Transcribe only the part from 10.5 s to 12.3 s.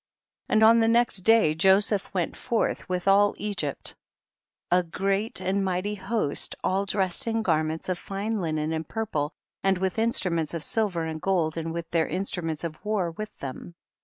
of silver and gold and with their